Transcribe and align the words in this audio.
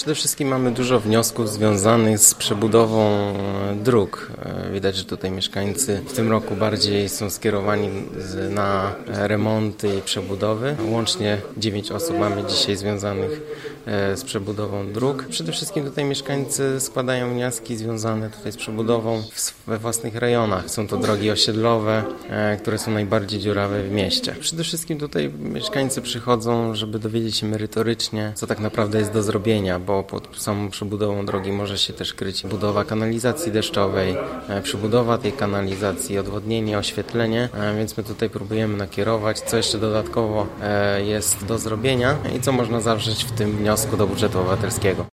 Przede 0.00 0.14
wszystkim 0.14 0.48
mamy 0.48 0.70
dużo 0.70 1.00
wniosków 1.00 1.48
związanych 1.48 2.18
z 2.18 2.34
przebudową 2.34 3.10
e, 3.10 3.74
dróg. 3.74 4.30
E, 4.44 4.72
Widać, 4.72 4.96
że 4.96 5.04
tutaj 5.04 5.30
mieszkańcy 5.30 6.02
w 6.08 6.12
tym 6.12 6.30
roku 6.30 6.56
bardziej 6.56 7.08
są 7.08 7.30
skierowani 7.30 7.88
na 8.50 8.92
remonty 9.06 9.96
i 9.98 10.02
przebudowy. 10.02 10.76
Łącznie 10.90 11.38
9 11.56 11.92
osób 11.92 12.18
mamy 12.18 12.44
dzisiaj 12.44 12.76
związanych 12.76 13.40
e, 13.86 14.16
z 14.16 14.24
przebudową 14.24 14.92
dróg. 14.92 15.24
Przede 15.30 15.52
wszystkim 15.52 15.84
tutaj 15.84 16.04
mieszkańcy 16.04 16.80
składają 16.80 17.34
wnioski 17.34 17.76
związane 17.76 18.30
tutaj 18.30 18.52
z 18.52 18.56
przebudową 18.56 19.22
we 19.66 19.78
własnych 19.78 20.16
rejonach. 20.16 20.70
Są 20.70 20.86
to 20.86 20.96
drogi 20.96 21.30
osiedlowe, 21.30 22.04
które 22.62 22.78
są 22.78 22.90
najbardziej 22.90 23.40
dziurawe 23.40 23.82
w 23.82 23.90
mieście. 23.90 24.36
Przede 24.40 24.64
wszystkim 24.64 24.98
tutaj 24.98 25.30
mieszkańcy 25.38 26.02
przychodzą, 26.02 26.74
żeby 26.74 26.98
dowiedzieć 26.98 27.36
się 27.36 27.46
merytorycznie, 27.46 28.32
co 28.34 28.46
tak 28.46 28.60
naprawdę 28.60 28.98
jest 28.98 29.12
do 29.12 29.22
zrobienia, 29.22 29.78
bo 29.90 30.02
pod 30.02 30.42
samą 30.42 30.70
przebudową 30.70 31.26
drogi 31.26 31.52
może 31.52 31.78
się 31.78 31.92
też 31.92 32.14
kryć 32.14 32.42
budowa 32.46 32.84
kanalizacji 32.84 33.52
deszczowej, 33.52 34.16
e, 34.48 34.62
przebudowa 34.62 35.18
tej 35.18 35.32
kanalizacji, 35.32 36.18
odwodnienie, 36.18 36.78
oświetlenie, 36.78 37.48
e, 37.54 37.76
więc 37.76 37.96
my 37.96 38.04
tutaj 38.04 38.30
próbujemy 38.30 38.76
nakierować, 38.76 39.40
co 39.40 39.56
jeszcze 39.56 39.78
dodatkowo 39.78 40.46
e, 40.62 41.02
jest 41.02 41.44
do 41.44 41.58
zrobienia 41.58 42.16
i 42.36 42.40
co 42.40 42.52
można 42.52 42.80
zawrzeć 42.80 43.24
w 43.24 43.32
tym 43.32 43.50
wniosku 43.56 43.96
do 43.96 44.06
budżetu 44.06 44.38
obywatelskiego. 44.38 45.06